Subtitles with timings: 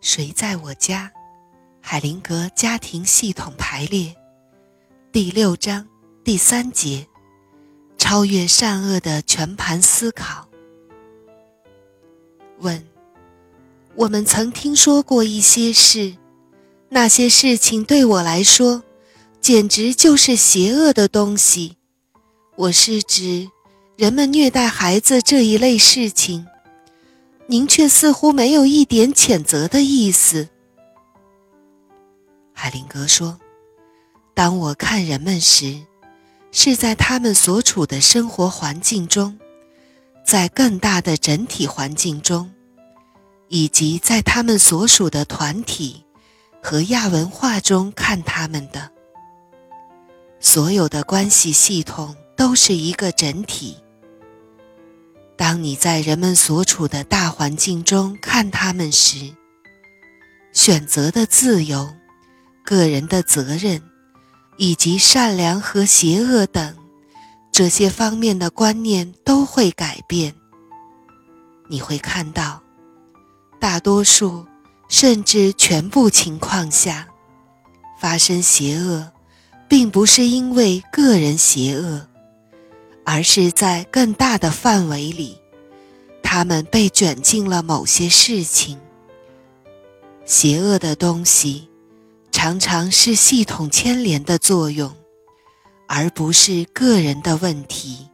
[0.00, 1.12] 谁在我家？
[1.82, 4.16] 海灵格家庭系统排列，
[5.12, 5.86] 第六章
[6.24, 7.06] 第三节：
[7.98, 10.48] 超越善恶的全盘思考。
[12.60, 12.82] 问：
[13.94, 16.16] 我们曾听说过一些事，
[16.88, 18.82] 那些事情对我来说，
[19.38, 21.76] 简直就是邪恶的东西。
[22.56, 23.50] 我是指
[23.96, 26.46] 人们虐待孩子这一类事情。
[27.50, 30.48] 您却似乎没有一点谴责的意思。
[32.52, 33.40] 海灵格说
[34.34, 35.80] ：“当我看人们时，
[36.52, 39.36] 是在他们所处的生活环境中，
[40.24, 42.48] 在更大的整体环境中，
[43.48, 46.04] 以及在他们所属的团体
[46.62, 48.92] 和亚文化中看他们的。
[50.38, 53.76] 所有的关系系统都是一个整体。”
[55.40, 59.34] 当你在人们所处的大环境中看他们时，
[60.52, 61.88] 选择的自由、
[62.62, 63.80] 个人的责任，
[64.58, 66.76] 以及善良和邪恶等
[67.50, 70.34] 这些方面的观念都会改变。
[71.70, 72.62] 你会看到，
[73.58, 74.44] 大多数
[74.90, 77.08] 甚至全部情况下，
[77.98, 79.10] 发生邪恶，
[79.66, 82.09] 并不是因为个人邪恶。
[83.04, 85.38] 而是在更大的范围里，
[86.22, 88.78] 他们被卷进了某些事情。
[90.24, 91.68] 邪恶的东西
[92.30, 94.94] 常常是系统牵连的作用，
[95.88, 98.06] 而不是个人的问题。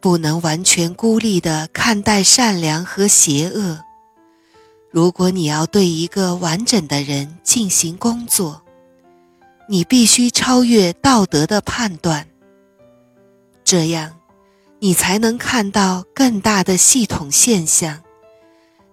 [0.00, 3.80] 不能完全孤立地看待善良和邪恶。
[4.90, 8.62] 如果你要对一个完整的人进行工作，
[9.66, 12.28] 你必须超越道德的判断，
[13.64, 14.14] 这样，
[14.78, 18.02] 你才能看到更大的系统现象，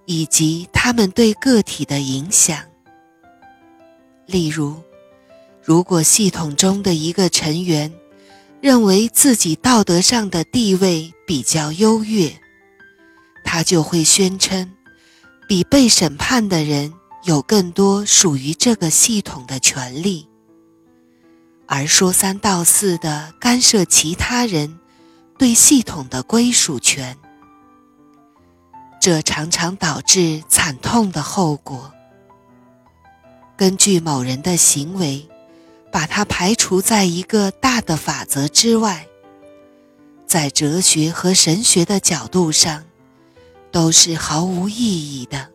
[0.06, 2.58] 以及他们对个体的影响。
[4.28, 4.82] 例如，
[5.62, 7.92] 如果系统中的一个成员
[8.62, 12.32] 认为自己道德上的地位比较优越，
[13.44, 14.72] 他就会宣称，
[15.50, 16.94] 比被审判的人
[17.26, 20.30] 有更多属于这个系统的权利。
[21.74, 24.78] 而说三道四的干涉其他人
[25.38, 27.18] 对系统的归属权，
[29.00, 31.94] 这常常导致惨痛的后果。
[33.56, 35.26] 根据某人的行为，
[35.94, 39.08] 把他排除在一个大的法则之外，
[40.28, 42.84] 在哲学和神学的角度上，
[43.72, 45.50] 都是毫无意义的。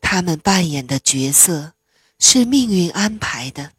[0.00, 1.74] 他们扮演的角色
[2.18, 3.70] 是命运安排的。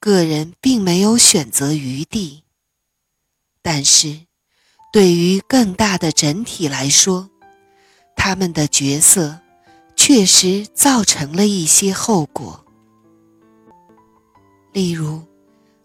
[0.00, 2.42] 个人并没有选择余地，
[3.60, 4.20] 但是，
[4.90, 7.28] 对于更大的整体来说，
[8.16, 9.38] 他们的角色
[9.94, 12.64] 确实造成了一些后果。
[14.72, 15.22] 例如，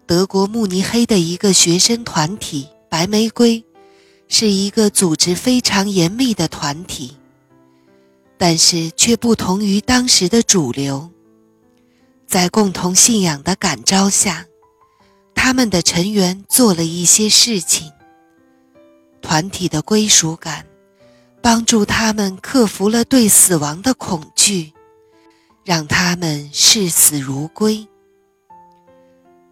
[0.06, 3.66] 德国慕尼黑的一个学生团体“白玫瑰”
[4.30, 7.18] 是一个组织非常严密的团体，
[8.38, 11.12] 但是却不同于当时的主流。
[12.36, 14.46] 在共同信仰的感召下，
[15.34, 17.94] 他们的成员做了一些事情。
[19.22, 20.66] 团体的归属感
[21.42, 24.74] 帮助他们克服了对死亡的恐惧，
[25.64, 27.88] 让他们视死如归。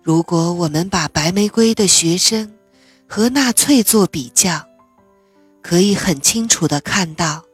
[0.02, 2.54] 如果我们把白玫瑰的学生
[3.08, 4.62] 和纳粹做比较，
[5.62, 7.46] 可以很清楚地看到，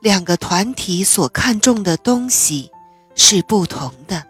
[0.00, 2.72] 两个团体所看重的东西
[3.14, 4.26] 是不同的。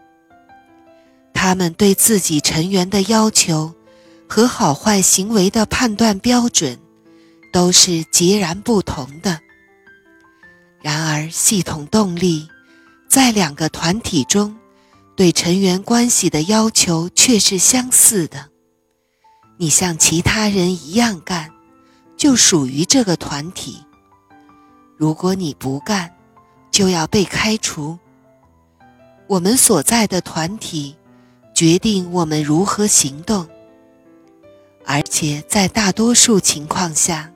[1.48, 3.72] 他们对自己成员的要求
[4.28, 6.78] 和好坏行为的判断标准
[7.50, 9.40] 都是截然不同的。
[10.82, 12.46] 然而，系统动力
[13.08, 14.54] 在两个团体中
[15.16, 18.50] 对成员关系的要求却是相似的。
[19.56, 21.50] 你像其他人一样干，
[22.14, 23.86] 就属于这个团体；
[24.98, 26.14] 如果你不干，
[26.70, 27.98] 就要被开除。
[29.26, 30.94] 我们所在的团体。
[31.58, 33.44] 决定我们如何行动，
[34.86, 37.32] 而且在大多数情况下，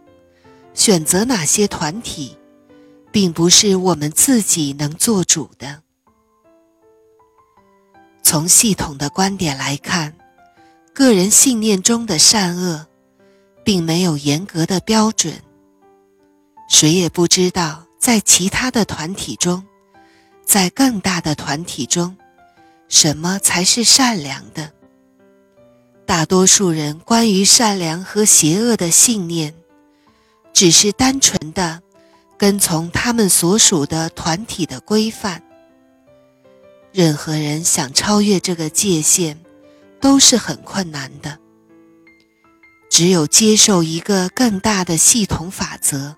[0.75, 2.39] 选择哪些团体，
[3.11, 5.83] 并不是我们自己能做主的。
[8.23, 10.15] 从系统的观点来看，
[10.95, 12.87] 个人信念中的善恶，
[13.65, 15.35] 并没有严格的标准。
[16.69, 19.67] 谁也不知道在其他的团体中，
[20.45, 22.17] 在更大的团体中。
[22.93, 24.71] 什么才是善良的？
[26.05, 29.55] 大多数人关于善良和邪恶的信念，
[30.53, 31.81] 只是单纯的
[32.37, 35.43] 跟从他们所属的团体的规范。
[36.93, 39.41] 任何人想超越这个界限，
[39.99, 41.39] 都是很困难的。
[42.91, 46.15] 只有接受一个更大的系统法则，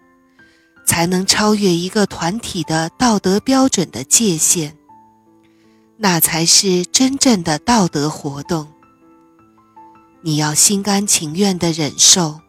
[0.84, 4.76] 才能超越一个团体的道德标准的界限。
[5.96, 8.69] 那才是真正的道德活动。
[10.23, 12.41] 你要心甘情愿地忍受，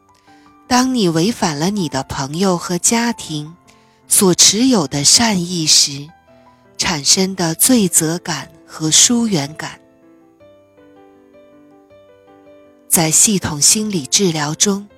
[0.67, 3.55] 当你违反了你的朋友和家庭
[4.07, 6.09] 所持有的善意时。
[6.77, 9.79] 产生的罪责感和疏远感，
[12.89, 14.89] 在系统心理治疗中，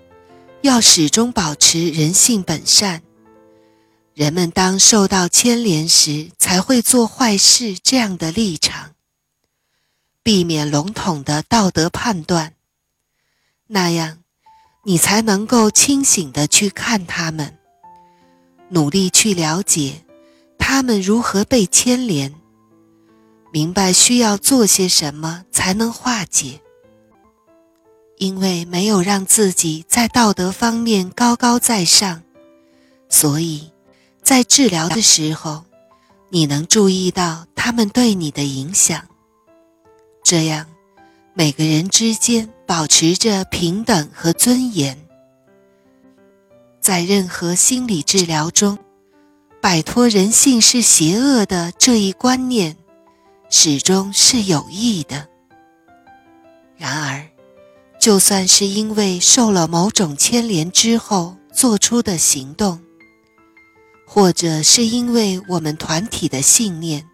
[0.62, 3.04] 要始终保持人性本善。
[4.18, 8.96] 人们当受到牵连时，才会做坏事这样的立场，
[10.24, 12.56] 避免笼统的道德判断，
[13.68, 14.24] 那样
[14.86, 17.60] 你才能够清醒的去看他们，
[18.70, 20.04] 努力去了解。
[20.58, 22.34] 他们如何被牵连？
[23.54, 26.60] 明白需要做些什么才能化解？
[28.18, 32.24] 因为没有让自己在道德方面高高在上，
[33.10, 33.72] 所以，
[34.28, 35.64] 在治疗的时候，
[36.28, 39.08] 你能注意到他们对你的影响。
[40.22, 40.66] 这样，
[41.34, 44.98] 每个人之间保持着平等和尊严。
[46.82, 48.78] 在任何心理治疗中。
[49.62, 52.76] 摆脱人性是邪恶的这一观念，
[53.50, 55.30] 始终是有益的。
[56.76, 57.26] 然而，
[57.98, 62.82] 就算是因为受了某种牵连之后做出的行动，
[64.10, 67.06] 或者是因为我们团体的信念，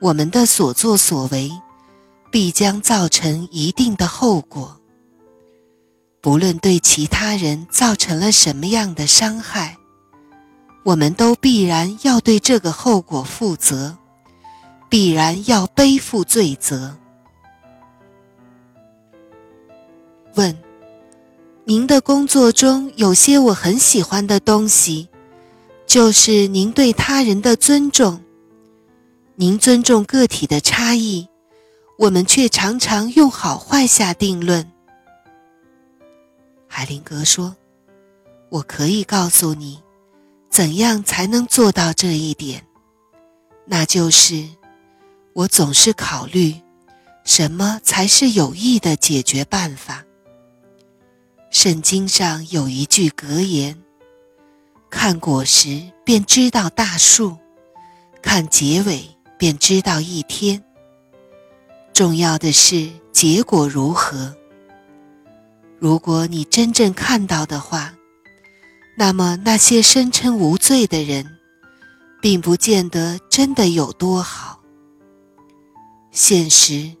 [0.00, 1.50] 我们的所作所为
[2.30, 4.80] 必将造成一定的后果。
[6.20, 9.76] 不论对其他人造成了什么样的伤害。
[10.84, 13.96] 我们都必然要对这个后果负责，
[14.88, 16.96] 必然要背负罪责。
[20.34, 20.56] 问：
[21.64, 25.08] 您的工作中有些我很喜欢的东西，
[25.92, 28.18] 就是您对他人的尊重。
[29.34, 31.28] 您尊重个体的差异，
[31.98, 34.72] 我们却常常用好坏下定论。
[36.66, 37.54] 海灵格说
[38.48, 39.82] ：“我可以告诉你。”
[40.48, 42.66] 怎样才能做到这一点？
[43.66, 44.48] 那就是，
[45.34, 46.54] 我总是考虑
[47.22, 50.02] 什么才是有益的解决办法。
[51.50, 53.78] 圣经上有一句格言
[54.92, 57.36] ：“看果实便知道大树，
[58.20, 59.08] 看结尾
[59.38, 60.62] 便知道一天。”
[61.94, 64.36] 重要的是结果如何。
[65.78, 67.94] 如果你真正看到的话。
[68.94, 71.38] 那么，那些声称无罪的人，
[72.20, 74.60] 并不见得真的有多好。
[76.10, 76.92] 现实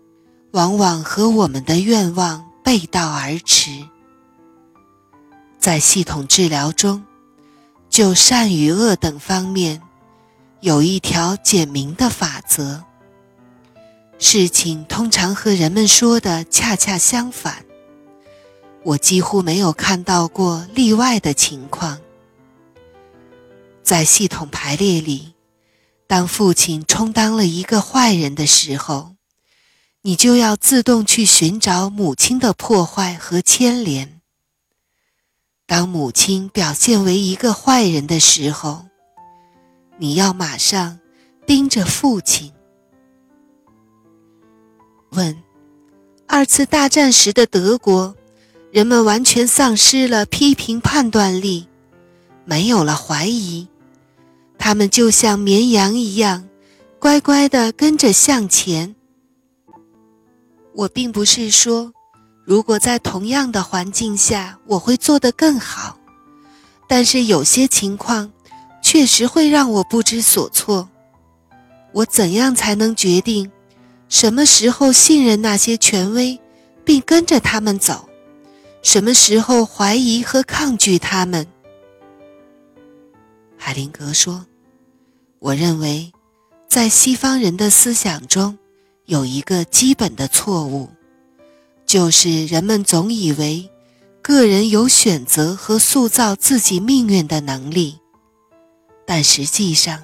[0.52, 3.70] 往往和我们的愿望背道而驰。
[5.58, 7.04] 在系统治疗中，
[7.92, 9.82] 就善与恶等方面，
[10.62, 12.82] 有一条简明的法则。
[14.18, 17.66] 事情通常和人们说的恰恰相反。
[18.82, 22.00] 我几乎没有看到过例外的情况。
[23.82, 25.34] 在系统排列里，
[26.06, 29.16] 当父亲充当了一个坏人的时候，
[30.00, 34.21] 你就要自动去寻找母亲的破坏和牵连；
[35.66, 38.86] 当母亲表现为一个坏人的时候，
[39.98, 40.98] 你要马上
[41.46, 42.52] 盯着父亲。
[45.10, 45.42] 问：
[46.26, 48.14] 二次大战时的德国。
[48.72, 51.68] 人们完全丧失了批评判断力，
[52.46, 53.68] 没有了怀疑，
[54.56, 56.48] 他们就像绵羊一样，
[56.98, 58.96] 乖乖地跟着向前。
[60.74, 61.92] 我并不是说，
[62.44, 65.96] 如果在同样的环境下我会做得更好，
[66.88, 68.32] 但是有些情况
[68.82, 70.88] 确实会让我不知所措。
[71.92, 73.50] 我怎样才能决定
[74.08, 76.40] 什么时候信任那些权威，
[76.84, 78.08] 并跟着他们走？
[78.82, 81.46] 什么时候怀疑和抗拒他们？
[83.56, 84.44] 海灵格说
[85.38, 86.12] ：“我认为，
[86.68, 88.58] 在西方人的思想中，
[89.04, 90.88] 有一个基本的错误，
[91.92, 93.68] 就是人们总以为
[94.22, 97.98] 个人有选择和塑造自己命运的能力，
[99.04, 100.02] 但实际上，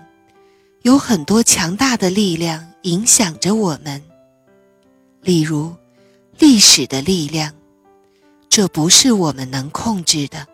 [0.83, 4.05] 有很多强大的力量影响着我们，
[5.23, 5.75] 例如
[6.39, 7.55] 历史的力量。”
[8.51, 10.47] 这不是我们能控制的。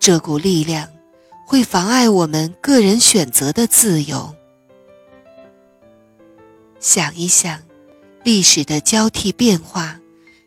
[0.00, 0.88] 这股力量
[1.46, 4.34] 会妨碍我们个人选择的自由。
[6.80, 7.62] 想一想，
[8.22, 9.98] 历史的交替变化，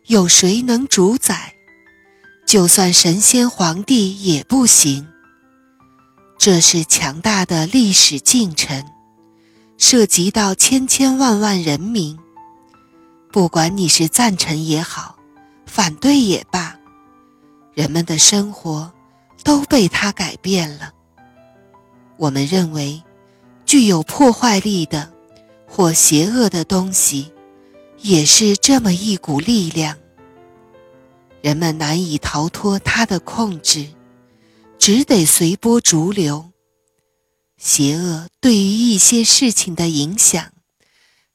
[0.06, 1.53] 有谁能主宰？
[2.46, 5.08] 就算神仙皇帝也不行。
[6.38, 8.86] 这是强大的历史进程，
[9.77, 12.20] 涉及到千千万万人民。
[13.32, 15.15] 不管你是赞成也好，
[15.65, 16.77] 反对也罢，
[17.74, 18.92] 人们的生活
[19.44, 20.94] 都被它改变了。
[22.18, 23.01] 我们认为，
[23.65, 25.12] 具有破坏力的。
[25.75, 27.33] 或邪恶的东西，
[28.04, 29.98] 也是这么一股力量。
[31.42, 33.88] 人们难以逃脱它的控制，
[34.78, 36.52] 只得随波逐流。
[37.58, 40.52] 邪恶对于一些事情的影响，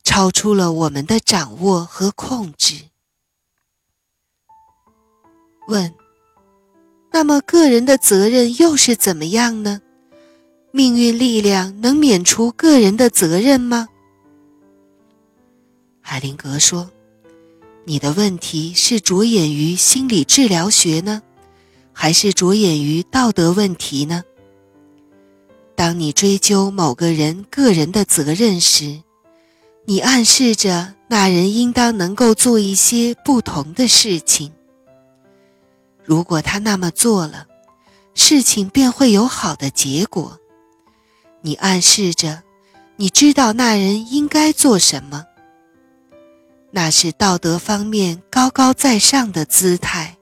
[0.05, 2.75] 超出了我们的掌握和控制。
[5.69, 5.95] 问：
[7.11, 9.81] 那么个人的责任又是怎么样呢？
[10.71, 13.89] 命运力量能免除个人的责任吗？
[16.11, 16.91] 海灵格说
[17.85, 21.21] ：“你的问题是着眼于心理治疗学呢，
[21.93, 24.25] 还是着眼于道德问题呢？
[25.77, 29.03] 当你追究某个人个人的责任时，
[29.85, 34.51] 你暗示着那人应当能够做一些不同的事情。
[36.03, 37.47] 如果他那么做了，
[38.15, 40.39] 事情便会有好的结果。
[41.43, 42.43] 你暗示着，
[42.97, 45.27] 你知道那人应该做什么。”
[46.71, 50.19] 那是道德方面高高在上的姿态，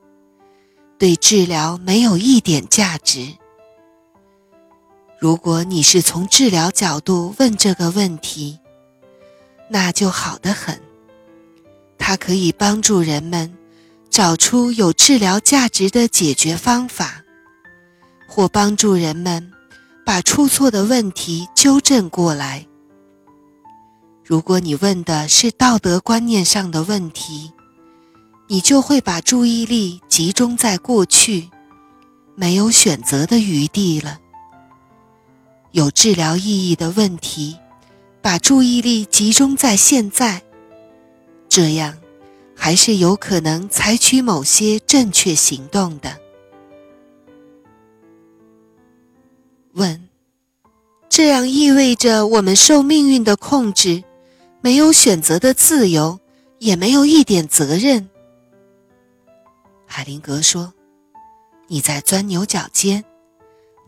[0.99, 3.35] 对治疗没有一点价值。
[5.19, 8.61] 如果你是从治疗角度问这个问题，
[9.69, 10.81] 那就好得很。
[11.99, 13.57] 它可以帮助人们
[14.09, 17.25] 找出有治疗价值的解决方法，
[18.29, 19.51] 或帮助人们
[20.05, 22.67] 把出错的问题纠正过来。
[24.29, 27.53] 如果你问的是道德观念上的问题，
[28.49, 31.49] 你就会把注意力集中在过去，
[32.35, 34.19] 没有选择的余地了。
[35.71, 37.57] 有治疗意义的问题，
[38.21, 40.43] 把注意力集中在现在，
[41.49, 41.97] 这样
[42.57, 46.19] 还是有可能采取某些正确行动的。
[49.75, 50.09] 问：
[51.09, 54.03] 这样意味着我们受命运的控制？
[54.67, 56.19] 没有选择的自由，
[56.59, 58.11] 也没有一点责任。
[59.87, 60.75] 海灵格说
[61.71, 63.05] ：“你在钻牛角尖，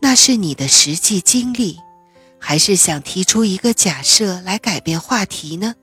[0.01, 1.77] 那是你的实际经历，
[2.39, 5.75] 还是想提出一个假设来改变话题呢？”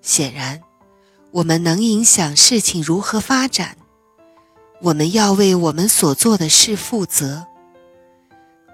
[0.00, 0.62] 显然，
[1.32, 3.76] 我们能影响事情如何发展。
[4.80, 7.48] 我们要为我们所做的事负责。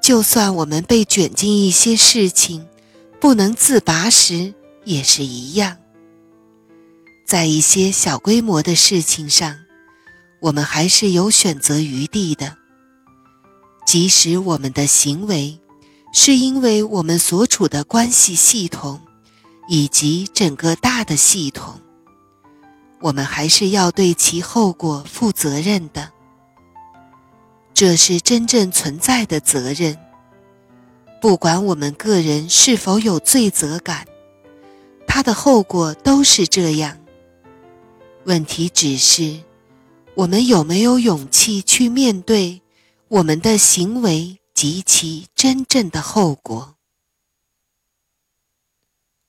[0.03, 2.69] 就算我们被卷进一些事情，
[3.19, 4.53] 不能自拔时。
[4.89, 5.77] 也是一样，
[7.27, 9.55] 在一些小规模的事情上，
[10.41, 12.57] 我们还是有选择余地的。
[13.87, 15.61] 即使我们的行为
[16.11, 19.03] 是因为我们所处的关系系统
[19.69, 21.79] 以及整个大的系统，
[23.03, 26.11] 我们还是要对其后果负责任的。
[27.75, 29.99] 这是真正存在的责任，
[31.21, 34.07] 不管我们个人是否有罪责感。
[35.19, 36.97] 它的后果都是这样。
[38.23, 39.41] 问题只是，
[40.15, 42.63] 我们有没有勇气去面对
[43.09, 46.77] 我们的行为及其真正的后果？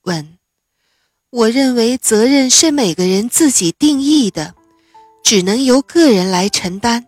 [0.03, 0.38] 问：
[1.31, 4.53] 我认为责任是每个人自己定义的，
[5.24, 7.08] 只能由个人来承担。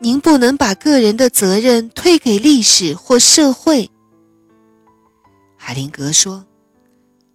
[0.00, 3.88] 您不能把个人的责任推给历史或社会。
[5.56, 6.44] 海灵格说：“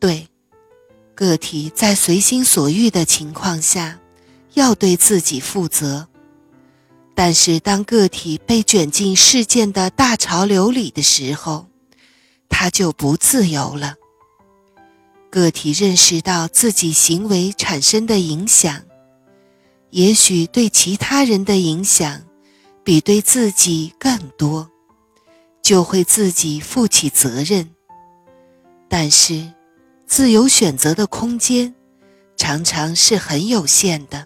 [0.02, 0.28] 对。”
[1.20, 4.00] 个体在随心所欲的情况下，
[4.54, 6.08] 要对自己负责；
[7.14, 11.68] 但是当个体被卷进事件的大潮流里的时候，
[12.48, 13.96] 他就不自由了。
[15.30, 18.84] 个体认识到自己行为产生的影响，
[19.90, 22.22] 也许对其他人的影响
[22.82, 24.72] 比对自己更多，
[25.62, 27.70] 就会自己负起责任。
[28.88, 29.52] 但是。
[30.10, 31.76] 自由选择的空间
[32.36, 34.26] 常常是很有限的。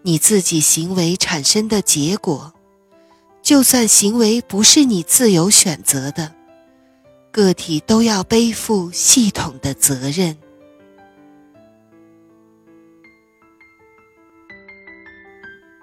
[0.00, 2.54] 你自己行为产生的结果，
[3.42, 6.34] 就算行为不是你自由选择的，
[7.30, 10.38] 个体都要背负系统的责任。